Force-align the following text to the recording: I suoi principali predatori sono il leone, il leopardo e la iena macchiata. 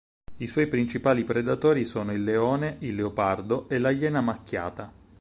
I 0.37 0.47
suoi 0.47 0.65
principali 0.65 1.23
predatori 1.23 1.85
sono 1.85 2.11
il 2.11 2.23
leone, 2.23 2.77
il 2.79 2.95
leopardo 2.95 3.69
e 3.69 3.77
la 3.77 3.91
iena 3.91 4.19
macchiata. 4.21 4.91